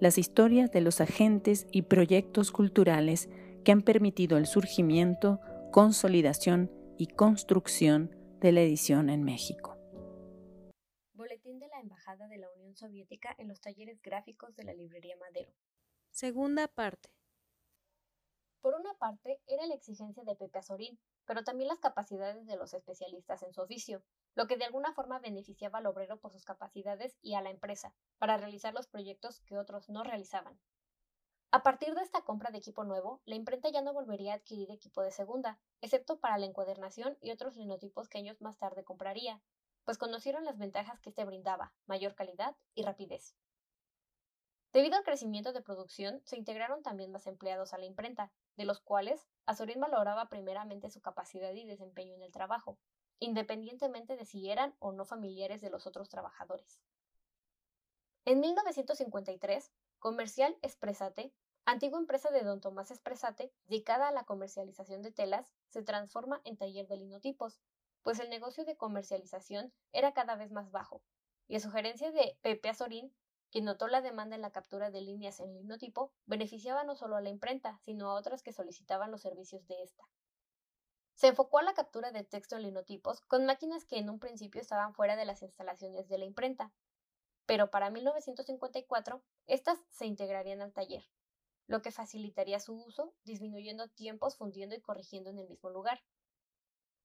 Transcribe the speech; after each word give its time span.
las 0.00 0.16
historias 0.16 0.72
de 0.72 0.80
los 0.80 1.00
agentes 1.02 1.66
y 1.70 1.82
proyectos 1.82 2.50
culturales 2.50 3.28
que 3.64 3.72
han 3.72 3.82
permitido 3.82 4.38
el 4.38 4.46
surgimiento, 4.46 5.40
consolidación 5.70 6.70
y 6.96 7.06
construcción 7.06 8.10
de 8.40 8.52
la 8.52 8.62
edición 8.62 9.10
en 9.10 9.22
México. 9.22 9.76
Boletín 11.12 11.58
de 11.58 11.68
la 11.68 11.80
Embajada 11.80 12.26
de 12.28 12.38
la 12.38 12.50
Unión 12.56 12.74
Soviética 12.74 13.34
en 13.38 13.48
los 13.48 13.60
talleres 13.60 14.00
gráficos 14.00 14.56
de 14.56 14.64
la 14.64 14.72
Librería 14.72 15.16
Madero. 15.18 15.52
Segunda 16.10 16.66
parte. 16.66 17.10
Por 18.62 18.74
una 18.74 18.94
parte, 18.94 19.38
era 19.46 19.66
la 19.66 19.74
exigencia 19.74 20.24
de 20.24 20.34
Pepe 20.34 20.58
Azorín, 20.58 20.98
pero 21.26 21.44
también 21.44 21.68
las 21.68 21.78
capacidades 21.78 22.46
de 22.46 22.56
los 22.56 22.72
especialistas 22.72 23.42
en 23.42 23.52
su 23.52 23.60
oficio, 23.60 24.02
lo 24.34 24.46
que 24.46 24.56
de 24.56 24.64
alguna 24.64 24.94
forma 24.94 25.18
beneficiaba 25.18 25.78
al 25.78 25.86
obrero 25.86 26.18
por 26.18 26.32
sus 26.32 26.44
capacidades 26.44 27.16
y 27.22 27.34
a 27.34 27.42
la 27.42 27.50
empresa, 27.50 27.94
para 28.20 28.36
realizar 28.36 28.74
los 28.74 28.86
proyectos 28.86 29.40
que 29.40 29.58
otros 29.58 29.88
no 29.88 30.04
realizaban. 30.04 30.60
A 31.52 31.62
partir 31.62 31.94
de 31.94 32.02
esta 32.02 32.22
compra 32.22 32.50
de 32.50 32.58
equipo 32.58 32.84
nuevo, 32.84 33.22
la 33.24 33.34
imprenta 33.34 33.70
ya 33.70 33.80
no 33.80 33.94
volvería 33.94 34.34
a 34.34 34.36
adquirir 34.36 34.70
equipo 34.70 35.02
de 35.02 35.10
segunda, 35.10 35.58
excepto 35.80 36.20
para 36.20 36.36
la 36.36 36.44
encuadernación 36.44 37.16
y 37.22 37.32
otros 37.32 37.56
linotipos 37.56 38.08
que 38.08 38.18
años 38.18 38.40
más 38.42 38.58
tarde 38.58 38.84
compraría, 38.84 39.40
pues 39.84 39.96
conocieron 39.96 40.44
las 40.44 40.58
ventajas 40.58 41.00
que 41.00 41.08
este 41.08 41.24
brindaba, 41.24 41.72
mayor 41.86 42.14
calidad 42.14 42.54
y 42.74 42.82
rapidez. 42.82 43.34
Debido 44.72 44.96
al 44.96 45.02
crecimiento 45.02 45.54
de 45.54 45.62
producción, 45.62 46.20
se 46.24 46.36
integraron 46.36 46.82
también 46.82 47.10
más 47.10 47.26
empleados 47.26 47.72
a 47.72 47.78
la 47.78 47.86
imprenta, 47.86 48.30
de 48.56 48.66
los 48.66 48.80
cuales 48.80 49.26
Azorín 49.46 49.80
valoraba 49.80 50.28
primeramente 50.28 50.90
su 50.90 51.00
capacidad 51.00 51.52
y 51.52 51.64
desempeño 51.64 52.14
en 52.14 52.22
el 52.22 52.32
trabajo, 52.32 52.78
independientemente 53.18 54.16
de 54.16 54.26
si 54.26 54.50
eran 54.50 54.76
o 54.78 54.92
no 54.92 55.06
familiares 55.06 55.60
de 55.62 55.70
los 55.70 55.86
otros 55.86 56.10
trabajadores. 56.10 56.80
En 58.24 58.40
1953, 58.40 59.70
Comercial 59.98 60.56
Espresate, 60.62 61.32
antigua 61.64 61.98
empresa 61.98 62.30
de 62.30 62.42
don 62.42 62.60
Tomás 62.60 62.90
Espresate, 62.90 63.52
dedicada 63.66 64.08
a 64.08 64.12
la 64.12 64.24
comercialización 64.24 65.02
de 65.02 65.10
telas, 65.10 65.50
se 65.68 65.82
transforma 65.82 66.40
en 66.44 66.56
taller 66.56 66.86
de 66.86 66.96
linotipos, 66.96 67.60
pues 68.02 68.18
el 68.20 68.30
negocio 68.30 68.64
de 68.64 68.76
comercialización 68.76 69.72
era 69.92 70.12
cada 70.12 70.36
vez 70.36 70.52
más 70.52 70.70
bajo, 70.70 71.02
y 71.48 71.56
a 71.56 71.60
sugerencia 71.60 72.12
de 72.12 72.38
Pepe 72.42 72.68
Azorín 72.68 73.12
quien 73.50 73.64
notó 73.64 73.88
la 73.88 74.00
demanda 74.00 74.36
en 74.36 74.42
la 74.42 74.52
captura 74.52 74.90
de 74.90 75.00
líneas 75.00 75.40
en 75.40 75.52
linotipo, 75.52 76.12
beneficiaba 76.26 76.84
no 76.84 76.94
solo 76.94 77.16
a 77.16 77.20
la 77.20 77.30
imprenta, 77.30 77.78
sino 77.82 78.10
a 78.10 78.14
otras 78.14 78.42
que 78.42 78.52
solicitaban 78.52 79.10
los 79.10 79.22
servicios 79.22 79.66
de 79.66 79.82
esta. 79.82 80.04
Se 81.14 81.28
enfocó 81.28 81.58
a 81.58 81.62
la 81.62 81.74
captura 81.74 82.12
de 82.12 82.24
texto 82.24 82.56
en 82.56 82.62
linotipos 82.62 83.20
con 83.22 83.44
máquinas 83.44 83.84
que 83.84 83.98
en 83.98 84.08
un 84.08 84.20
principio 84.20 84.60
estaban 84.60 84.94
fuera 84.94 85.16
de 85.16 85.24
las 85.24 85.42
instalaciones 85.42 86.08
de 86.08 86.18
la 86.18 86.24
imprenta, 86.24 86.72
pero 87.50 87.68
para 87.68 87.90
1954 87.90 89.24
estas 89.48 89.76
se 89.88 90.06
integrarían 90.06 90.62
al 90.62 90.72
taller, 90.72 91.02
lo 91.66 91.82
que 91.82 91.90
facilitaría 91.90 92.60
su 92.60 92.76
uso, 92.76 93.12
disminuyendo 93.24 93.88
tiempos 93.88 94.36
fundiendo 94.36 94.76
y 94.76 94.80
corrigiendo 94.80 95.30
en 95.30 95.40
el 95.40 95.48
mismo 95.48 95.68
lugar. 95.68 96.00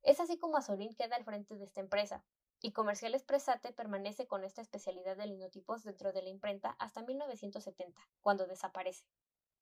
Es 0.03 0.19
así 0.19 0.37
como 0.37 0.57
Azorín 0.57 0.93
queda 0.93 1.15
al 1.15 1.23
frente 1.23 1.55
de 1.55 1.63
esta 1.63 1.81
empresa, 1.81 2.23
y 2.61 2.73
Comercial 2.73 3.15
Expresate 3.15 3.73
permanece 3.73 4.27
con 4.27 4.43
esta 4.43 4.61
especialidad 4.61 5.17
de 5.17 5.25
linotipos 5.25 5.81
dentro 5.81 6.13
de 6.13 6.21
la 6.21 6.29
imprenta 6.29 6.75
hasta 6.77 7.01
1970, 7.01 7.99
cuando 8.21 8.45
desaparece. 8.45 9.03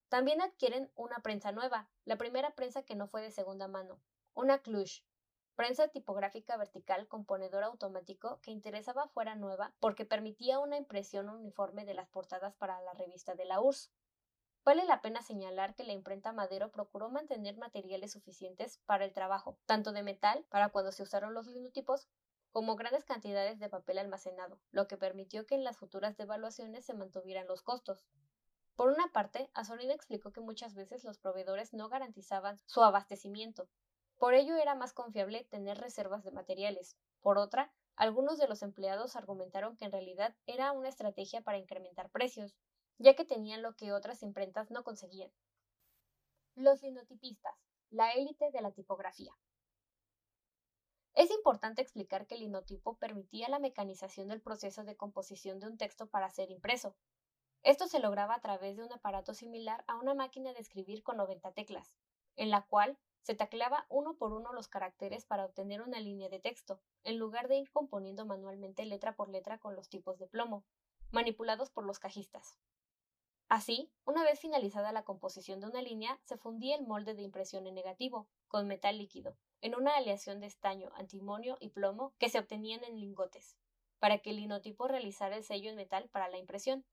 También 0.09 0.41
adquieren 0.41 0.91
una 0.95 1.19
prensa 1.19 1.53
nueva, 1.53 1.89
la 2.03 2.17
primera 2.17 2.55
prensa 2.55 2.83
que 2.83 2.95
no 2.95 3.07
fue 3.07 3.21
de 3.21 3.31
segunda 3.31 3.69
mano, 3.69 4.01
una 4.33 4.59
Cluj, 4.59 4.99
prensa 5.55 5.87
tipográfica 5.87 6.57
vertical 6.57 7.07
con 7.07 7.25
ponedor 7.25 7.63
automático 7.63 8.39
que 8.41 8.51
interesaba 8.51 9.07
fuera 9.07 9.35
nueva 9.35 9.73
porque 9.79 10.05
permitía 10.05 10.59
una 10.59 10.77
impresión 10.77 11.29
uniforme 11.29 11.85
de 11.85 11.93
las 11.93 12.09
portadas 12.09 12.55
para 12.55 12.81
la 12.81 12.93
revista 12.93 13.35
de 13.35 13.45
la 13.45 13.61
URSS. 13.61 13.91
Vale 14.65 14.85
la 14.85 15.01
pena 15.01 15.21
señalar 15.21 15.75
que 15.75 15.83
la 15.83 15.91
imprenta 15.91 16.31
Madero 16.31 16.71
procuró 16.71 17.09
mantener 17.09 17.57
materiales 17.57 18.13
suficientes 18.13 18.79
para 18.85 19.03
el 19.03 19.11
trabajo, 19.11 19.57
tanto 19.65 19.91
de 19.91 20.03
metal, 20.03 20.45
para 20.49 20.69
cuando 20.69 20.91
se 20.91 21.03
usaron 21.03 21.33
los 21.33 21.47
linotipos, 21.47 22.07
como 22.53 22.75
grandes 22.75 23.03
cantidades 23.03 23.59
de 23.59 23.67
papel 23.67 23.97
almacenado, 23.97 24.59
lo 24.71 24.87
que 24.87 24.95
permitió 24.95 25.45
que 25.45 25.55
en 25.55 25.63
las 25.63 25.77
futuras 25.77 26.15
devaluaciones 26.15 26.85
se 26.85 26.93
mantuvieran 26.93 27.47
los 27.47 27.61
costos. 27.61 28.05
Por 28.75 28.89
una 28.89 29.07
parte, 29.11 29.49
Azorín 29.53 29.91
explicó 29.91 30.31
que 30.31 30.39
muchas 30.39 30.73
veces 30.75 31.03
los 31.03 31.19
proveedores 31.19 31.73
no 31.73 31.89
garantizaban 31.89 32.57
su 32.65 32.81
abastecimiento. 32.83 33.67
Por 34.23 34.35
ello 34.35 34.55
era 34.55 34.73
más 34.73 34.93
confiable 34.93 35.43
tener 35.43 35.77
reservas 35.79 36.23
de 36.23 36.31
materiales. 36.31 36.95
Por 37.19 37.37
otra, 37.37 37.73
algunos 37.97 38.37
de 38.37 38.47
los 38.47 38.63
empleados 38.63 39.17
argumentaron 39.17 39.75
que 39.75 39.83
en 39.83 39.91
realidad 39.91 40.33
era 40.45 40.71
una 40.71 40.87
estrategia 40.87 41.41
para 41.41 41.57
incrementar 41.57 42.09
precios, 42.09 42.55
ya 42.99 43.15
que 43.15 43.25
tenían 43.25 43.61
lo 43.61 43.75
que 43.75 43.91
otras 43.91 44.23
imprentas 44.23 44.71
no 44.71 44.85
conseguían. 44.85 45.29
Los 46.55 46.81
linotipistas, 46.81 47.53
la 47.89 48.11
élite 48.11 48.49
de 48.49 48.61
la 48.61 48.71
tipografía. 48.71 49.33
Es 51.15 51.29
importante 51.29 51.81
explicar 51.81 52.25
que 52.25 52.35
el 52.35 52.41
linotipo 52.43 52.95
permitía 52.95 53.49
la 53.49 53.59
mecanización 53.59 54.29
del 54.29 54.41
proceso 54.41 54.85
de 54.85 54.95
composición 54.95 55.59
de 55.59 55.67
un 55.67 55.77
texto 55.77 56.07
para 56.07 56.29
ser 56.29 56.49
impreso. 56.49 56.95
Esto 57.61 57.87
se 57.87 57.99
lograba 57.99 58.35
a 58.35 58.41
través 58.41 58.77
de 58.77 58.85
un 58.85 58.93
aparato 58.93 59.33
similar 59.33 59.83
a 59.85 59.97
una 59.97 60.13
máquina 60.13 60.53
de 60.53 60.61
escribir 60.61 61.03
con 61.03 61.17
90 61.17 61.51
teclas, 61.51 61.93
en 62.37 62.51
la 62.51 62.61
cual 62.61 62.97
se 63.23 63.35
tacleaba 63.35 63.85
uno 63.89 64.15
por 64.15 64.33
uno 64.33 64.53
los 64.53 64.67
caracteres 64.67 65.25
para 65.25 65.45
obtener 65.45 65.81
una 65.81 65.99
línea 65.99 66.29
de 66.29 66.39
texto, 66.39 66.81
en 67.03 67.17
lugar 67.17 67.47
de 67.47 67.57
ir 67.57 67.71
componiendo 67.71 68.25
manualmente 68.25 68.85
letra 68.85 69.15
por 69.15 69.29
letra 69.29 69.57
con 69.57 69.75
los 69.75 69.89
tipos 69.89 70.19
de 70.19 70.27
plomo, 70.27 70.63
manipulados 71.11 71.69
por 71.69 71.85
los 71.85 71.99
cajistas. 71.99 72.59
Así, 73.49 73.91
una 74.05 74.23
vez 74.23 74.39
finalizada 74.39 74.91
la 74.91 75.03
composición 75.03 75.59
de 75.59 75.67
una 75.67 75.81
línea, 75.81 76.19
se 76.23 76.37
fundía 76.37 76.75
el 76.75 76.85
molde 76.85 77.13
de 77.13 77.21
impresión 77.21 77.67
en 77.67 77.75
negativo, 77.75 78.27
con 78.47 78.67
metal 78.67 78.97
líquido, 78.97 79.37
en 79.61 79.75
una 79.75 79.95
aleación 79.95 80.39
de 80.39 80.47
estaño, 80.47 80.91
antimonio 80.95 81.57
y 81.59 81.69
plomo 81.69 82.13
que 82.17 82.29
se 82.29 82.39
obtenían 82.39 82.83
en 82.83 82.99
lingotes, 82.99 83.57
para 83.99 84.17
que 84.19 84.31
el 84.31 84.37
linotipo 84.37 84.87
realizara 84.87 85.37
el 85.37 85.43
sello 85.43 85.69
en 85.69 85.75
metal 85.75 86.09
para 86.09 86.27
la 86.29 86.37
impresión. 86.37 86.83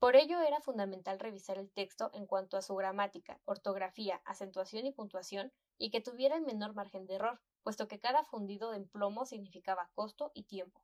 Por 0.00 0.16
ello 0.16 0.40
era 0.40 0.62
fundamental 0.62 1.20
revisar 1.20 1.58
el 1.58 1.70
texto 1.70 2.10
en 2.14 2.26
cuanto 2.26 2.56
a 2.56 2.62
su 2.62 2.74
gramática, 2.74 3.38
ortografía, 3.44 4.22
acentuación 4.24 4.86
y 4.86 4.92
puntuación, 4.92 5.52
y 5.76 5.90
que 5.90 6.00
tuviera 6.00 6.36
el 6.36 6.42
menor 6.42 6.74
margen 6.74 7.06
de 7.06 7.16
error, 7.16 7.38
puesto 7.62 7.86
que 7.86 8.00
cada 8.00 8.24
fundido 8.24 8.72
en 8.72 8.88
plomo 8.88 9.26
significaba 9.26 9.90
costo 9.94 10.32
y 10.32 10.44
tiempo. 10.44 10.80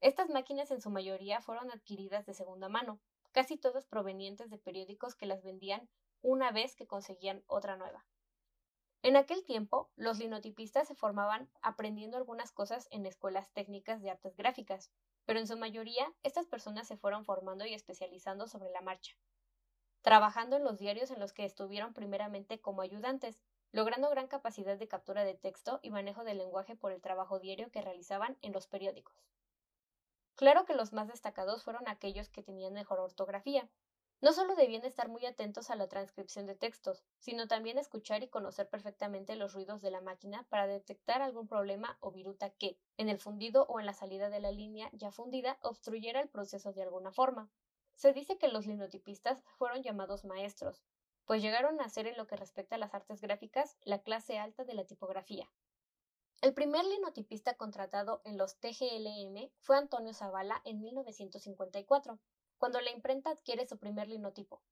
Estas 0.00 0.30
máquinas 0.30 0.70
en 0.70 0.80
su 0.80 0.90
mayoría 0.90 1.40
fueron 1.40 1.72
adquiridas 1.72 2.24
de 2.24 2.34
segunda 2.34 2.68
mano, 2.68 3.00
casi 3.32 3.56
todas 3.56 3.84
provenientes 3.84 4.48
de 4.48 4.58
periódicos 4.58 5.16
que 5.16 5.26
las 5.26 5.42
vendían 5.42 5.88
una 6.22 6.52
vez 6.52 6.76
que 6.76 6.86
conseguían 6.86 7.42
otra 7.48 7.76
nueva. 7.76 8.06
En 9.02 9.16
aquel 9.16 9.44
tiempo, 9.44 9.90
los 9.96 10.18
linotipistas 10.18 10.86
se 10.86 10.94
formaban 10.94 11.50
aprendiendo 11.62 12.16
algunas 12.16 12.52
cosas 12.52 12.86
en 12.92 13.06
escuelas 13.06 13.50
técnicas 13.52 14.02
de 14.02 14.10
artes 14.10 14.36
gráficas, 14.36 14.92
pero 15.26 15.38
en 15.38 15.46
su 15.46 15.58
mayoría 15.58 16.10
estas 16.22 16.46
personas 16.46 16.88
se 16.88 16.96
fueron 16.96 17.24
formando 17.24 17.66
y 17.66 17.74
especializando 17.74 18.46
sobre 18.46 18.70
la 18.70 18.80
marcha, 18.80 19.14
trabajando 20.00 20.56
en 20.56 20.64
los 20.64 20.78
diarios 20.78 21.10
en 21.10 21.20
los 21.20 21.32
que 21.32 21.44
estuvieron 21.44 21.92
primeramente 21.92 22.60
como 22.60 22.80
ayudantes, 22.80 23.38
logrando 23.72 24.08
gran 24.08 24.28
capacidad 24.28 24.78
de 24.78 24.88
captura 24.88 25.24
de 25.24 25.34
texto 25.34 25.80
y 25.82 25.90
manejo 25.90 26.24
del 26.24 26.38
lenguaje 26.38 26.76
por 26.76 26.92
el 26.92 27.02
trabajo 27.02 27.40
diario 27.40 27.70
que 27.70 27.82
realizaban 27.82 28.38
en 28.40 28.52
los 28.52 28.68
periódicos. 28.68 29.26
Claro 30.36 30.64
que 30.64 30.74
los 30.74 30.92
más 30.92 31.08
destacados 31.08 31.64
fueron 31.64 31.88
aquellos 31.88 32.28
que 32.28 32.42
tenían 32.42 32.72
mejor 32.72 33.00
ortografía, 33.00 33.68
no 34.20 34.32
solo 34.32 34.54
debían 34.54 34.84
estar 34.84 35.08
muy 35.08 35.26
atentos 35.26 35.70
a 35.70 35.76
la 35.76 35.88
transcripción 35.88 36.46
de 36.46 36.54
textos, 36.54 37.04
sino 37.18 37.48
también 37.48 37.78
escuchar 37.78 38.22
y 38.22 38.28
conocer 38.28 38.68
perfectamente 38.68 39.36
los 39.36 39.52
ruidos 39.52 39.82
de 39.82 39.90
la 39.90 40.00
máquina 40.00 40.46
para 40.48 40.66
detectar 40.66 41.22
algún 41.22 41.46
problema 41.46 41.98
o 42.00 42.10
viruta 42.10 42.50
que, 42.50 42.78
en 42.96 43.08
el 43.08 43.18
fundido 43.18 43.66
o 43.68 43.78
en 43.78 43.86
la 43.86 43.92
salida 43.92 44.30
de 44.30 44.40
la 44.40 44.52
línea 44.52 44.88
ya 44.92 45.10
fundida, 45.10 45.58
obstruyera 45.62 46.20
el 46.20 46.28
proceso 46.28 46.72
de 46.72 46.82
alguna 46.82 47.12
forma. 47.12 47.50
Se 47.94 48.12
dice 48.12 48.38
que 48.38 48.48
los 48.48 48.66
linotipistas 48.66 49.42
fueron 49.58 49.82
llamados 49.82 50.24
maestros, 50.24 50.82
pues 51.26 51.42
llegaron 51.42 51.80
a 51.80 51.88
ser 51.88 52.06
en 52.06 52.16
lo 52.16 52.26
que 52.26 52.36
respecta 52.36 52.76
a 52.76 52.78
las 52.78 52.94
artes 52.94 53.20
gráficas 53.20 53.76
la 53.82 54.02
clase 54.02 54.38
alta 54.38 54.64
de 54.64 54.74
la 54.74 54.84
tipografía. 54.84 55.50
El 56.42 56.54
primer 56.54 56.84
linotipista 56.84 57.54
contratado 57.54 58.20
en 58.24 58.36
los 58.36 58.58
TGLM 58.60 59.50
fue 59.58 59.78
Antonio 59.78 60.12
Zavala 60.12 60.60
en 60.64 60.80
1954, 60.80 62.18
cuando 62.58 62.80
la 62.80 62.90
imprenta 62.90 63.30
adquiere 63.30 63.66
su 63.66 63.78
primer 63.78 64.08
linotipo. 64.08 64.62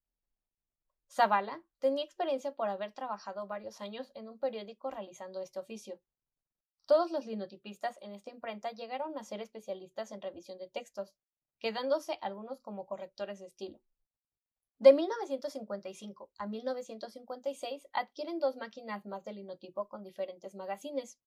Zavala 1.10 1.62
tenía 1.78 2.04
experiencia 2.04 2.54
por 2.54 2.69
haber 2.69 2.92
trabajado 2.92 3.46
varios 3.46 3.81
años 3.81 4.10
en 4.14 4.28
un 4.28 4.38
periódico 4.38 4.90
realizando 4.90 5.40
este 5.40 5.60
oficio. 5.60 6.00
Todos 6.86 7.10
los 7.10 7.25
linotipistas 7.25 7.98
en 8.02 8.14
esta 8.14 8.31
imprenta 8.31 8.70
llegaron 8.70 9.16
a 9.16 9.25
ser 9.25 9.40
especialistas 9.40 10.12
en 10.12 10.20
revisión 10.20 10.58
de 10.58 10.69
textos, 10.69 11.14
quedándose 11.58 12.19
algunos 12.20 12.60
como 12.60 12.84
correctores 12.86 13.38
de 13.38 13.46
estilo. 13.46 13.81
De 14.78 14.92
1955 14.92 16.30
a 16.37 16.46
1956 16.46 17.88
adquieren 17.92 18.38
dos 18.38 18.56
máquinas 18.56 19.06
más 19.06 19.25
de 19.25 19.32
linotipo 19.32 19.88
con 19.88 20.02
diferentes 20.02 20.54
magazines. 20.54 21.19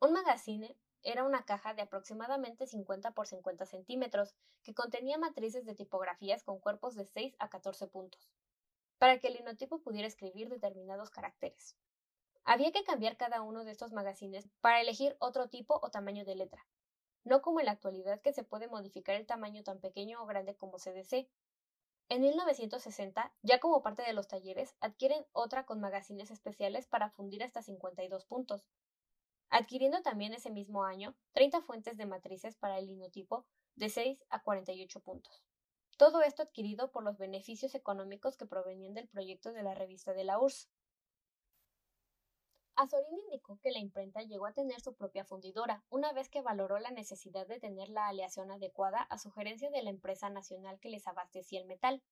Un 0.00 0.12
magazine 0.12 0.76
era 1.02 1.24
una 1.24 1.44
caja 1.44 1.74
de 1.74 1.82
aproximadamente 1.82 2.66
50 2.66 3.12
por 3.12 3.26
50 3.26 3.66
centímetros 3.66 4.34
que 4.62 4.74
contenía 4.74 5.18
matrices 5.18 5.64
de 5.64 5.74
tipografías 5.74 6.42
con 6.42 6.58
cuerpos 6.58 6.94
de 6.94 7.06
6 7.06 7.36
a 7.38 7.48
14 7.48 7.86
puntos, 7.88 8.30
para 8.98 9.18
que 9.18 9.28
el 9.28 9.34
linotipo 9.34 9.80
pudiera 9.80 10.08
escribir 10.08 10.48
determinados 10.48 11.10
caracteres. 11.10 11.76
Había 12.44 12.72
que 12.72 12.84
cambiar 12.84 13.16
cada 13.16 13.42
uno 13.42 13.64
de 13.64 13.72
estos 13.72 13.92
magazines 13.92 14.48
para 14.60 14.80
elegir 14.80 15.16
otro 15.20 15.48
tipo 15.48 15.78
o 15.82 15.90
tamaño 15.90 16.24
de 16.24 16.36
letra, 16.36 16.66
no 17.24 17.42
como 17.42 17.60
en 17.60 17.66
la 17.66 17.72
actualidad 17.72 18.20
que 18.20 18.32
se 18.32 18.44
puede 18.44 18.68
modificar 18.68 19.16
el 19.16 19.26
tamaño 19.26 19.62
tan 19.62 19.80
pequeño 19.80 20.22
o 20.22 20.26
grande 20.26 20.56
como 20.56 20.78
se 20.78 20.92
desee, 20.92 21.30
en 22.10 22.22
1960, 22.22 23.32
ya 23.42 23.60
como 23.60 23.82
parte 23.82 24.02
de 24.02 24.12
los 24.12 24.26
talleres, 24.26 24.74
adquieren 24.80 25.24
otra 25.30 25.64
con 25.64 25.80
magazines 25.80 26.32
especiales 26.32 26.88
para 26.88 27.08
fundir 27.10 27.44
hasta 27.44 27.62
52 27.62 28.24
puntos, 28.24 28.66
adquiriendo 29.50 30.00
también 30.02 30.32
ese 30.32 30.50
mismo 30.50 30.84
año 30.84 31.14
30 31.32 31.60
fuentes 31.62 31.96
de 31.96 32.06
matrices 32.06 32.56
para 32.56 32.78
el 32.78 32.86
linotipo 32.86 33.46
de 33.74 33.88
6 33.88 34.24
a 34.30 34.42
48 34.42 35.00
puntos. 35.00 35.42
Todo 35.96 36.22
esto 36.22 36.42
adquirido 36.42 36.90
por 36.90 37.04
los 37.04 37.18
beneficios 37.18 37.74
económicos 37.74 38.36
que 38.36 38.46
provenían 38.46 38.94
del 38.94 39.08
proyecto 39.08 39.52
de 39.52 39.62
la 39.62 39.74
revista 39.74 40.14
de 40.14 40.24
la 40.24 40.38
URSS. 40.38 40.70
Azorín 42.76 43.18
indicó 43.26 43.58
que 43.60 43.70
la 43.70 43.78
imprenta 43.78 44.22
llegó 44.22 44.46
a 44.46 44.54
tener 44.54 44.80
su 44.80 44.94
propia 44.94 45.26
fundidora, 45.26 45.84
una 45.90 46.14
vez 46.14 46.30
que 46.30 46.40
valoró 46.40 46.78
la 46.78 46.90
necesidad 46.90 47.46
de 47.46 47.60
tener 47.60 47.90
la 47.90 48.06
aleación 48.08 48.50
adecuada 48.50 49.02
a 49.02 49.18
sugerencia 49.18 49.70
de 49.70 49.82
la 49.82 49.90
empresa 49.90 50.30
nacional 50.30 50.80
que 50.80 50.88
les 50.88 51.06
abastecía 51.06 51.60
el 51.60 51.66
metal, 51.66 52.02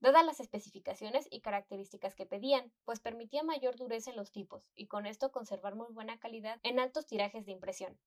dadas 0.00 0.24
las 0.24 0.40
especificaciones 0.40 1.26
y 1.30 1.40
características 1.40 2.14
que 2.14 2.26
pedían, 2.26 2.72
pues 2.84 3.00
permitía 3.00 3.42
mayor 3.42 3.76
dureza 3.76 4.10
en 4.10 4.16
los 4.16 4.32
tipos 4.32 4.70
y 4.74 4.86
con 4.86 5.06
esto 5.06 5.32
conservar 5.32 5.74
muy 5.74 5.92
buena 5.92 6.18
calidad 6.18 6.60
en 6.62 6.78
altos 6.78 7.06
tirajes 7.06 7.46
de 7.46 7.52
impresión. 7.52 7.98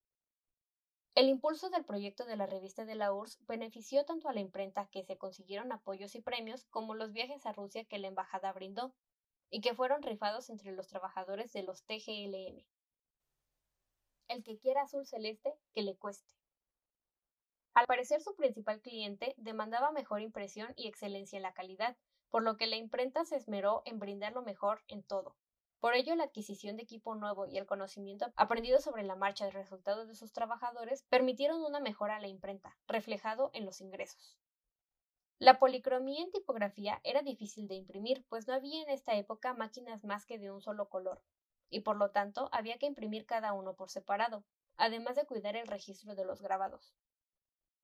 El 1.16 1.28
impulso 1.28 1.70
del 1.70 1.84
proyecto 1.84 2.26
de 2.26 2.38
la 2.38 2.46
revista 2.46 2.86
de 2.86 2.96
la 2.96 3.12
URSS 3.12 3.46
benefició 3.46 4.06
tanto 4.06 4.30
a 4.30 4.34
la 4.34 4.40
imprenta 4.40 4.88
que 4.88 5.04
se 5.04 5.18
consiguieron 5.18 5.72
apoyos 5.72 6.16
y 6.16 6.22
premios 6.22 6.66
como 6.66 6.96
los 6.96 7.12
viajes 7.12 7.46
a 7.46 7.52
Rusia 7.52 7.84
que 7.84 8.00
la 8.00 8.08
embajada 8.08 8.54
brindó, 8.54 8.94
y 9.50 9.62
que 9.62 9.74
fueron 9.74 10.04
rifados 10.04 10.50
entre 10.50 10.72
los 10.72 10.88
trabajadores 10.88 11.52
de 11.54 11.64
los 11.64 11.84
TGLM. 11.84 12.64
El 14.28 14.44
que 14.44 14.60
quiera 14.60 14.84
azul 14.84 15.06
celeste, 15.06 15.56
que 15.74 15.82
le 15.82 15.96
cueste. 15.96 16.39
Al 17.80 17.88
parecer 17.88 18.22
su 18.22 18.36
principal 18.36 18.82
cliente 18.82 19.36
demandaba 19.38 19.94
mejor 19.94 20.20
impresión 20.20 20.74
y 20.76 20.90
excelencia 20.90 21.38
en 21.38 21.44
la 21.44 21.54
calidad, 21.54 21.96
por 22.30 22.44
lo 22.44 22.58
que 22.58 22.68
la 22.68 22.76
imprenta 22.76 23.24
se 23.24 23.38
esmeró 23.38 23.84
en 23.86 24.00
brindar 24.00 24.34
lo 24.34 24.42
mejor 24.42 24.84
en 24.90 25.02
todo. 25.02 25.38
Por 25.80 25.94
ello, 25.94 26.14
la 26.18 26.26
adquisición 26.26 26.76
de 26.76 26.84
equipo 26.84 27.16
nuevo 27.16 27.46
y 27.46 27.58
el 27.58 27.66
conocimiento 27.66 28.34
aprendido 28.36 28.82
sobre 28.82 29.04
la 29.04 29.16
marcha 29.16 29.46
del 29.46 29.54
resultado 29.54 30.06
de 30.06 30.16
sus 30.16 30.34
trabajadores 30.34 31.04
permitieron 31.04 31.64
una 31.64 31.80
mejora 31.80 32.18
a 32.18 32.20
la 32.20 32.28
imprenta, 32.28 32.78
reflejado 32.86 33.50
en 33.54 33.66
los 33.66 33.80
ingresos. 33.80 34.38
La 35.38 35.58
policromía 35.58 36.22
en 36.22 36.32
tipografía 36.32 37.00
era 37.06 37.22
difícil 37.22 37.70
de 37.70 37.76
imprimir, 37.76 38.26
pues 38.28 38.46
no 38.46 38.56
había 38.56 38.82
en 38.84 38.90
esta 38.90 39.16
época 39.16 39.54
máquinas 39.54 40.04
más 40.04 40.26
que 40.26 40.38
de 40.38 40.52
un 40.52 40.60
solo 40.60 40.90
color, 40.90 41.24
y 41.70 41.80
por 41.80 41.96
lo 41.96 42.12
tanto 42.12 42.50
había 42.52 42.78
que 42.78 42.88
imprimir 42.88 43.26
cada 43.26 43.54
uno 43.54 43.78
por 43.78 43.90
separado, 43.90 44.44
además 44.76 45.16
de 45.16 45.26
cuidar 45.26 45.56
el 45.56 45.68
registro 45.68 46.14
de 46.14 46.26
los 46.26 46.42
grabados. 46.42 46.99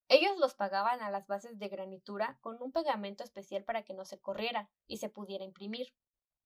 Ellos 0.07 0.37
los 0.37 0.53
pagaban 0.53 1.01
a 1.01 1.09
las 1.09 1.25
bases 1.25 1.57
de 1.57 1.67
granitura 1.67 2.37
con 2.41 2.61
un 2.61 2.71
pegamento 2.71 3.23
especial 3.23 3.63
para 3.63 3.83
que 3.83 3.95
no 3.95 4.05
se 4.05 4.19
corriera 4.19 4.69
y 4.87 4.97
se 4.97 5.09
pudiera 5.09 5.43
imprimir. 5.43 5.93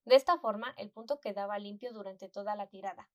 De 0.05 0.15
esta 0.15 0.37
forma, 0.37 0.73
el 0.77 0.91
punto 0.91 1.19
quedaba 1.19 1.59
limpio 1.59 1.91
durante 1.91 2.29
toda 2.29 2.55
la 2.55 2.67
tirada. 2.67 3.09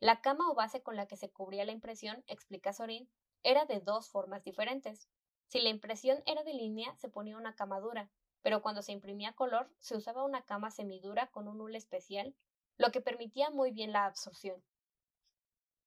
La 0.00 0.20
cama 0.20 0.50
o 0.50 0.54
base 0.54 0.82
con 0.82 0.96
la 0.96 1.06
que 1.06 1.16
se 1.16 1.30
cubría 1.30 1.64
la 1.64 1.72
impresión, 1.72 2.24
explica 2.26 2.72
Sorin, 2.72 3.08
era 3.42 3.64
de 3.64 3.80
dos 3.80 4.10
formas 4.10 4.42
diferentes. 4.42 5.08
Si 5.46 5.60
la 5.60 5.68
impresión 5.68 6.22
era 6.26 6.42
de 6.42 6.54
línea, 6.54 6.94
se 6.96 7.08
ponía 7.08 7.36
una 7.36 7.54
cama 7.54 7.80
dura, 7.80 8.10
pero 8.42 8.62
cuando 8.62 8.82
se 8.82 8.92
imprimía 8.92 9.34
color, 9.34 9.70
se 9.78 9.96
usaba 9.96 10.24
una 10.24 10.42
cama 10.44 10.70
semidura 10.70 11.28
con 11.28 11.48
un 11.48 11.60
hule 11.60 11.78
especial, 11.78 12.34
lo 12.76 12.90
que 12.90 13.00
permitía 13.00 13.50
muy 13.50 13.70
bien 13.70 13.92
la 13.92 14.06
absorción. 14.06 14.62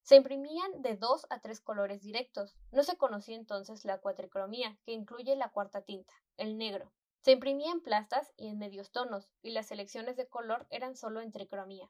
Se 0.04 0.18
imprimían 0.18 0.82
de 0.82 0.98
dos 0.98 1.26
a 1.30 1.40
tres 1.40 1.62
colores 1.62 2.02
directos. 2.02 2.58
No 2.72 2.84
se 2.84 2.98
conocía 2.98 3.38
entonces 3.38 3.86
la 3.86 4.00
cuatricromía, 4.00 4.78
que 4.86 4.92
incluye 4.92 5.38
la 5.38 5.50
cuarta 5.50 5.82
tinta, 5.82 6.14
el 6.36 6.58
negro. 6.58 6.92
Se 7.22 7.32
imprimía 7.32 7.72
en 7.72 7.80
plastas 7.80 8.34
y 8.36 8.50
en 8.50 8.58
medios 8.58 8.92
tonos, 8.92 9.30
y 9.42 9.52
las 9.52 9.68
selecciones 9.68 10.18
de 10.18 10.28
color 10.28 10.68
eran 10.70 10.98
solo 10.98 11.22
en 11.22 11.32
tricromía. 11.32 11.90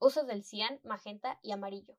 Uso 0.00 0.24
del 0.24 0.42
cian, 0.42 0.80
magenta 0.82 1.38
y 1.40 1.52
amarillo. 1.52 1.96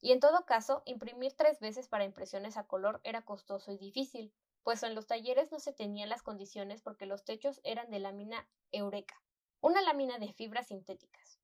Y 0.00 0.12
en 0.12 0.20
todo 0.20 0.46
caso, 0.46 0.82
imprimir 0.86 1.34
tres 1.34 1.60
veces 1.60 1.86
para 1.86 2.04
impresiones 2.04 2.56
a 2.56 2.66
color 2.66 3.02
era 3.04 3.22
costoso 3.22 3.70
y 3.70 3.76
difícil, 3.76 4.32
pues 4.62 4.82
en 4.82 4.94
los 4.94 5.06
talleres 5.06 5.52
no 5.52 5.58
se 5.58 5.74
tenían 5.74 6.08
las 6.08 6.22
condiciones 6.22 6.80
porque 6.80 7.04
los 7.04 7.24
techos 7.24 7.60
eran 7.64 7.90
de 7.90 7.98
lámina 7.98 8.48
eureka, 8.72 9.22
una 9.60 9.82
lámina 9.82 10.18
de 10.18 10.32
fibras 10.32 10.68
sintéticas. 10.68 11.38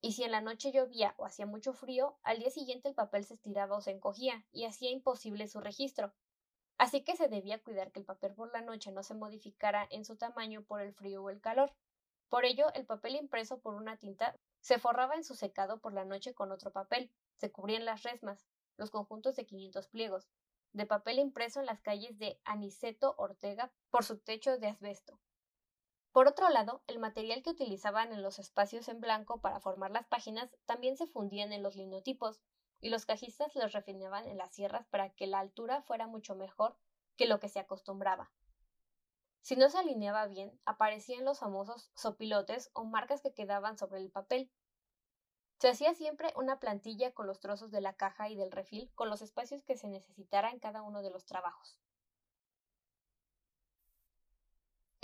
Y 0.00 0.12
si 0.12 0.24
en 0.24 0.32
la 0.32 0.40
noche 0.40 0.72
llovía 0.72 1.14
o 1.16 1.24
hacía 1.24 1.46
mucho 1.46 1.72
frío, 1.72 2.18
al 2.22 2.38
día 2.38 2.50
siguiente 2.50 2.88
el 2.88 2.94
papel 2.94 3.24
se 3.24 3.34
estiraba 3.34 3.76
o 3.76 3.80
se 3.80 3.90
encogía, 3.90 4.44
y 4.52 4.64
hacía 4.64 4.90
imposible 4.90 5.48
su 5.48 5.60
registro. 5.60 6.12
Así 6.78 7.02
que 7.02 7.16
se 7.16 7.28
debía 7.28 7.62
cuidar 7.62 7.90
que 7.90 8.00
el 8.00 8.04
papel 8.04 8.34
por 8.34 8.52
la 8.52 8.60
noche 8.60 8.92
no 8.92 9.02
se 9.02 9.14
modificara 9.14 9.86
en 9.90 10.04
su 10.04 10.16
tamaño 10.16 10.62
por 10.62 10.80
el 10.80 10.92
frío 10.92 11.22
o 11.22 11.30
el 11.30 11.40
calor. 11.40 11.72
Por 12.28 12.44
ello, 12.44 12.72
el 12.74 12.84
papel 12.84 13.16
impreso 13.16 13.60
por 13.60 13.74
una 13.74 13.96
tinta 13.96 14.36
se 14.60 14.78
forraba 14.78 15.14
en 15.14 15.24
su 15.24 15.34
secado 15.34 15.80
por 15.80 15.92
la 15.92 16.04
noche 16.04 16.34
con 16.34 16.52
otro 16.52 16.72
papel, 16.72 17.10
se 17.36 17.50
cubrían 17.50 17.84
las 17.84 18.02
resmas, 18.02 18.46
los 18.76 18.90
conjuntos 18.90 19.36
de 19.36 19.46
500 19.46 19.86
pliegos, 19.88 20.28
de 20.72 20.86
papel 20.86 21.18
impreso 21.18 21.60
en 21.60 21.66
las 21.66 21.80
calles 21.80 22.18
de 22.18 22.38
Aniceto 22.44 23.14
Ortega 23.16 23.72
por 23.90 24.04
su 24.04 24.18
techo 24.18 24.58
de 24.58 24.66
asbesto. 24.66 25.18
Por 26.16 26.28
otro 26.28 26.48
lado, 26.48 26.82
el 26.86 26.98
material 26.98 27.42
que 27.42 27.50
utilizaban 27.50 28.10
en 28.10 28.22
los 28.22 28.38
espacios 28.38 28.88
en 28.88 29.02
blanco 29.02 29.42
para 29.42 29.60
formar 29.60 29.90
las 29.90 30.06
páginas 30.06 30.48
también 30.64 30.96
se 30.96 31.06
fundían 31.06 31.52
en 31.52 31.62
los 31.62 31.76
linotipos, 31.76 32.40
y 32.80 32.88
los 32.88 33.04
cajistas 33.04 33.54
los 33.54 33.72
refinaban 33.72 34.26
en 34.26 34.38
las 34.38 34.50
sierras 34.54 34.86
para 34.86 35.10
que 35.10 35.26
la 35.26 35.40
altura 35.40 35.82
fuera 35.82 36.06
mucho 36.06 36.34
mejor 36.34 36.74
que 37.18 37.26
lo 37.26 37.38
que 37.38 37.50
se 37.50 37.58
acostumbraba. 37.58 38.32
Si 39.42 39.56
no 39.56 39.68
se 39.68 39.76
alineaba 39.76 40.26
bien, 40.26 40.58
aparecían 40.64 41.26
los 41.26 41.40
famosos 41.40 41.90
sopilotes 41.94 42.70
o 42.72 42.84
marcas 42.84 43.20
que 43.20 43.34
quedaban 43.34 43.76
sobre 43.76 44.00
el 44.00 44.10
papel, 44.10 44.50
se 45.58 45.68
hacía 45.68 45.92
siempre 45.92 46.32
una 46.34 46.58
plantilla 46.58 47.12
con 47.12 47.26
los 47.26 47.40
trozos 47.40 47.70
de 47.70 47.82
la 47.82 47.92
caja 47.92 48.30
y 48.30 48.36
del 48.36 48.52
refil 48.52 48.90
con 48.94 49.10
los 49.10 49.20
espacios 49.20 49.64
que 49.64 49.76
se 49.76 49.88
necesitara 49.88 50.50
en 50.50 50.60
cada 50.60 50.80
uno 50.80 51.02
de 51.02 51.10
los 51.10 51.26
trabajos. 51.26 51.78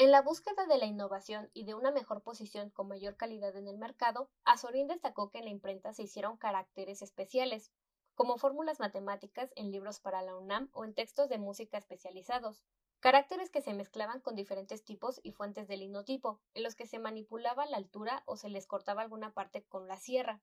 En 0.02 0.10
la 0.10 0.20
búsqueda 0.20 0.66
de 0.66 0.78
la 0.78 0.86
innovación 0.86 1.48
y 1.54 1.62
de 1.62 1.76
una 1.76 1.92
mejor 1.92 2.24
posición 2.24 2.70
con 2.70 2.88
mayor 2.88 3.16
calidad 3.16 3.54
en 3.54 3.68
el 3.68 3.78
mercado, 3.78 4.28
Azorín 4.42 4.88
destacó 4.88 5.30
que 5.30 5.38
en 5.38 5.44
la 5.44 5.52
imprenta 5.52 5.92
se 5.92 6.02
hicieron 6.02 6.36
caracteres 6.36 7.02
especiales, 7.02 7.70
como 8.16 8.36
fórmulas 8.36 8.80
matemáticas 8.80 9.52
en 9.54 9.70
libros 9.70 10.00
para 10.00 10.20
la 10.22 10.36
UNAM 10.36 10.70
o 10.72 10.84
en 10.84 10.92
textos 10.92 11.28
de 11.28 11.38
música 11.38 11.78
especializados, 11.78 12.64
caracteres 12.98 13.48
que 13.48 13.62
se 13.62 13.74
mezclaban 13.74 14.18
con 14.18 14.34
diferentes 14.34 14.82
tipos 14.82 15.20
y 15.22 15.30
fuentes 15.30 15.68
de 15.68 15.76
linotipo, 15.76 16.40
en 16.54 16.64
los 16.64 16.74
que 16.74 16.86
se 16.88 16.98
manipulaba 16.98 17.66
la 17.66 17.76
altura 17.76 18.24
o 18.26 18.36
se 18.36 18.48
les 18.48 18.66
cortaba 18.66 19.02
alguna 19.02 19.32
parte 19.32 19.62
con 19.66 19.86
la 19.86 20.00
sierra. 20.00 20.42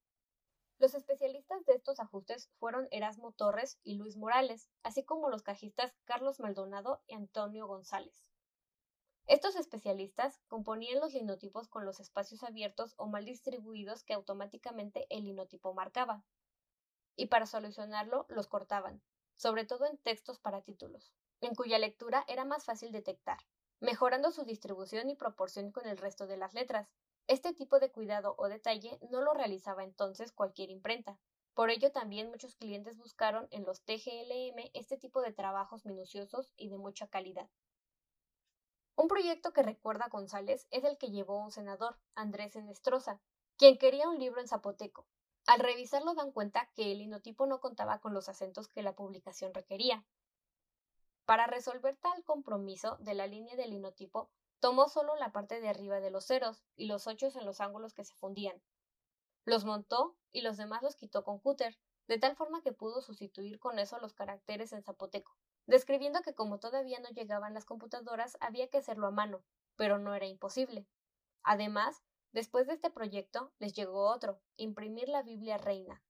Los 0.77 0.93
especialistas 0.93 1.65
de 1.65 1.73
estos 1.73 1.99
ajustes 1.99 2.49
fueron 2.59 2.87
Erasmo 2.91 3.33
Torres 3.33 3.77
y 3.83 3.95
Luis 3.95 4.15
Morales, 4.15 4.69
así 4.83 5.03
como 5.03 5.27
los 5.27 5.43
cajistas 5.43 5.93
Carlos 6.05 6.39
Maldonado 6.39 7.01
y 7.07 7.15
Antonio 7.15 7.67
González. 7.67 8.28
Estos 9.29 9.55
especialistas 9.55 10.41
componían 10.47 10.99
los 10.99 11.13
linotipos 11.13 11.67
con 11.67 11.85
los 11.85 11.99
espacios 11.99 12.43
abiertos 12.43 12.95
o 12.97 13.05
mal 13.05 13.25
distribuidos 13.25 14.03
que 14.03 14.13
automáticamente 14.13 15.05
el 15.09 15.23
linotipo 15.23 15.73
marcaba, 15.73 16.25
y 17.15 17.27
para 17.27 17.45
solucionarlo 17.45 18.25
los 18.27 18.47
cortaban, 18.47 19.03
sobre 19.35 19.65
todo 19.65 19.85
en 19.85 19.97
textos 19.99 20.39
para 20.39 20.63
títulos 20.63 21.13
en 21.41 21.55
cuya 21.55 21.79
lectura 21.79 22.25
era 22.27 22.43
más 22.43 22.65
fácil 22.65 22.91
detectar, 22.91 23.37
mejorando 23.79 24.31
su 24.31 24.43
distribución 24.43 25.09
y 25.09 25.15
proporción 25.15 25.71
con 25.71 25.85
el 25.85 25.97
resto 25.97 26.27
de 26.27 26.37
las 26.37 26.53
letras. 26.53 26.89
Este 27.27 27.53
tipo 27.53 27.79
de 27.79 27.91
cuidado 27.91 28.35
o 28.37 28.49
detalle 28.49 28.99
no 29.11 29.21
lo 29.21 29.33
realizaba 29.33 29.83
entonces 29.83 30.31
cualquier 30.31 30.69
imprenta. 30.69 31.19
Por 31.53 31.69
ello 31.69 31.91
también 31.91 32.29
muchos 32.29 32.55
clientes 32.55 32.97
buscaron 32.97 33.47
en 33.51 33.63
los 33.63 33.83
TGLM 33.83 34.71
este 34.73 34.97
tipo 34.97 35.21
de 35.21 35.33
trabajos 35.33 35.85
minuciosos 35.85 36.51
y 36.57 36.69
de 36.69 36.77
mucha 36.77 37.07
calidad. 37.07 37.49
Un 38.99 39.07
proyecto 39.07 39.53
que 39.53 39.63
recuerda 39.63 40.07
a 40.07 40.09
González 40.09 40.67
es 40.71 40.83
el 40.83 40.97
que 40.97 41.09
llevó 41.09 41.41
un 41.41 41.51
senador, 41.51 41.97
Andrés 42.15 42.57
Enestrosa, 42.57 43.21
quien 43.55 43.77
quería 43.77 44.09
un 44.09 44.19
libro 44.19 44.41
en 44.41 44.49
zapoteco. 44.49 45.07
Al 45.47 45.61
revisarlo 45.61 46.15
dan 46.15 46.33
cuenta 46.33 46.69
que 46.75 46.91
el 46.91 46.97
linotipo 46.97 47.45
no 47.45 47.61
contaba 47.61 48.01
con 48.01 48.13
los 48.13 48.27
acentos 48.27 48.67
que 48.67 48.83
la 48.83 48.97
publicación 48.97 49.53
requería. 49.53 50.05
Para 51.23 51.47
resolver 51.47 51.95
tal 51.95 52.25
compromiso 52.25 52.97
de 52.99 53.13
la 53.13 53.25
línea 53.25 53.55
del 53.55 53.69
linotipo, 53.69 54.31
tomó 54.59 54.89
solo 54.89 55.15
la 55.15 55.31
parte 55.31 55.61
de 55.61 55.69
arriba 55.69 56.01
de 56.01 56.11
los 56.11 56.25
ceros 56.25 56.65
y 56.75 56.87
los 56.87 57.07
ochos 57.07 57.37
en 57.37 57.45
los 57.45 57.61
ángulos 57.61 57.93
que 57.93 58.03
se 58.03 58.15
fundían. 58.15 58.61
Los 59.45 59.63
montó 59.63 60.17
y 60.33 60.41
los 60.41 60.57
demás 60.57 60.83
los 60.83 60.97
quitó 60.97 61.23
con 61.23 61.39
cúter, 61.39 61.79
de 62.09 62.19
tal 62.19 62.35
forma 62.35 62.61
que 62.61 62.73
pudo 62.73 62.99
sustituir 62.99 63.59
con 63.59 63.79
eso 63.79 63.97
los 63.99 64.13
caracteres 64.13 64.73
en 64.73 64.83
zapoteco 64.83 65.37
describiendo 65.69 66.21
que 66.21 66.33
como 66.33 66.59
todavía 66.59 66.99
no 66.99 67.09
llegaban 67.09 67.53
las 67.53 67.63
computadoras 67.63 68.37
había 68.41 68.67
que 68.69 68.79
hacerlo 68.79 69.05
a 69.05 69.11
mano, 69.11 69.43
pero 69.75 69.99
no 69.99 70.15
era 70.15 70.25
imposible. 70.25 70.87
Además, 71.43 72.01
después 72.31 72.65
de 72.65 72.73
este 72.73 72.89
proyecto 72.89 73.53
les 73.59 73.73
llegó 73.73 74.09
otro, 74.09 74.41
imprimir 74.57 75.09
la 75.09 75.21
Biblia 75.21 75.59
Reina, 75.59 76.01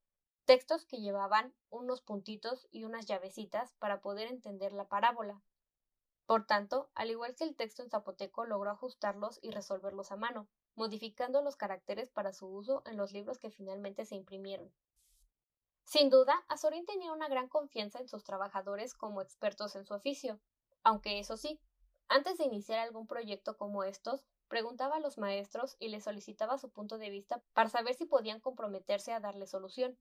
textos 0.45 0.85
que 0.85 1.01
llevaban 1.01 1.53
unos 1.69 2.01
puntitos 2.01 2.69
y 2.71 2.85
unas 2.85 3.05
llavecitas 3.05 3.73
para 3.79 3.99
poder 3.99 4.29
entender 4.29 4.71
la 4.71 4.87
parábola. 4.87 5.41
Por 6.25 6.45
tanto, 6.45 6.89
al 6.95 7.09
igual 7.09 7.35
que 7.35 7.43
el 7.43 7.57
texto 7.57 7.83
en 7.83 7.89
zapoteco, 7.89 8.45
logró 8.45 8.71
ajustarlos 8.71 9.39
y 9.41 9.51
resolverlos 9.51 10.13
a 10.13 10.15
mano, 10.15 10.47
modificando 10.75 11.41
los 11.41 11.57
caracteres 11.57 12.09
para 12.09 12.31
su 12.31 12.47
uso 12.47 12.81
en 12.85 12.95
los 12.95 13.11
libros 13.11 13.39
que 13.39 13.51
finalmente 13.51 14.05
se 14.05 14.15
imprimieron. 14.15 14.71
Sin 15.89 16.11
duda, 16.11 16.45
Azorín 16.49 16.85
tenía 16.85 17.11
una 17.11 17.27
gran 17.27 17.47
confianza 17.47 17.97
en 17.97 18.07
sus 18.07 18.23
trabajadores 18.23 18.93
como 18.93 19.23
expertos 19.23 19.75
en 19.75 19.85
su 19.85 19.95
oficio, 19.95 20.39
aunque 20.83 21.17
eso 21.17 21.35
sí, 21.35 21.59
antes 22.07 22.37
de 22.37 22.43
iniciar 22.43 22.77
algún 22.77 23.07
proyecto 23.07 23.57
como 23.57 23.83
estos, 23.83 24.23
preguntaba 24.49 24.97
a 24.97 24.99
los 24.99 25.17
maestros 25.17 25.77
y 25.79 25.87
les 25.87 26.03
solicitaba 26.03 26.59
su 26.59 26.69
punto 26.69 26.99
de 26.99 27.09
vista 27.09 27.41
para 27.53 27.69
saber 27.69 27.95
si 27.95 28.05
podían 28.05 28.39
comprometerse 28.39 29.13
a 29.13 29.19
darle 29.19 29.47
solución, 29.47 29.97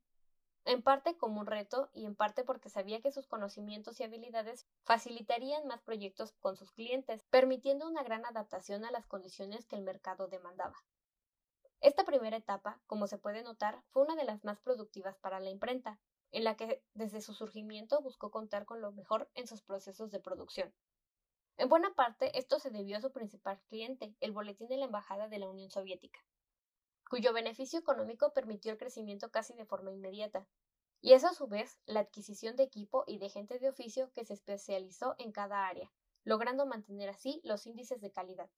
en 0.66 0.82
parte 0.82 1.16
como 1.16 1.40
un 1.40 1.46
reto 1.46 1.88
y 1.94 2.04
en 2.04 2.14
parte 2.14 2.44
porque 2.44 2.68
sabía 2.68 3.00
que 3.00 3.10
sus 3.10 3.26
conocimientos 3.26 3.98
y 3.98 4.02
habilidades 4.02 4.66
facilitarían 4.84 5.66
más 5.66 5.80
proyectos 5.80 6.32
con 6.32 6.54
sus 6.54 6.70
clientes, 6.70 7.24
permitiendo 7.30 7.88
una 7.88 8.02
gran 8.02 8.26
adaptación 8.26 8.84
a 8.84 8.90
las 8.90 9.06
condiciones 9.06 9.64
que 9.64 9.76
el 9.76 9.84
mercado 9.84 10.28
demandaba. 10.28 10.76
Esta 11.80 12.04
primera 12.04 12.36
etapa, 12.36 12.80
como 12.86 13.06
se 13.06 13.18
puede 13.18 13.42
notar, 13.42 13.84
fue 13.90 14.02
una 14.02 14.16
de 14.16 14.24
las 14.24 14.42
más 14.42 14.58
productivas 14.60 15.16
para 15.18 15.38
la 15.38 15.50
imprenta, 15.50 16.00
en 16.32 16.42
la 16.44 16.56
que 16.56 16.82
desde 16.94 17.20
su 17.20 17.34
surgimiento 17.34 18.00
buscó 18.02 18.30
contar 18.30 18.64
con 18.64 18.80
lo 18.80 18.90
mejor 18.90 19.30
en 19.34 19.46
sus 19.46 19.62
procesos 19.62 20.10
de 20.10 20.20
producción. 20.20 20.74
En 21.56 21.68
buena 21.68 21.94
parte 21.94 22.36
esto 22.38 22.58
se 22.58 22.70
debió 22.70 22.98
a 22.98 23.00
su 23.00 23.12
principal 23.12 23.60
cliente, 23.68 24.16
el 24.20 24.32
Boletín 24.32 24.68
de 24.68 24.76
la 24.76 24.86
Embajada 24.86 25.28
de 25.28 25.38
la 25.38 25.48
Unión 25.48 25.70
Soviética, 25.70 26.20
cuyo 27.08 27.32
beneficio 27.32 27.78
económico 27.78 28.32
permitió 28.32 28.72
el 28.72 28.78
crecimiento 28.78 29.30
casi 29.30 29.54
de 29.54 29.64
forma 29.64 29.92
inmediata, 29.92 30.46
y 31.00 31.12
es 31.12 31.24
a 31.24 31.32
su 31.32 31.46
vez 31.46 31.78
la 31.86 32.00
adquisición 32.00 32.56
de 32.56 32.64
equipo 32.64 33.04
y 33.06 33.18
de 33.18 33.28
gente 33.28 33.58
de 33.60 33.68
oficio 33.68 34.10
que 34.12 34.24
se 34.24 34.34
especializó 34.34 35.14
en 35.18 35.30
cada 35.30 35.68
área, 35.68 35.92
logrando 36.24 36.66
mantener 36.66 37.08
así 37.08 37.40
los 37.44 37.66
índices 37.66 38.00
de 38.00 38.10
calidad. 38.10 38.50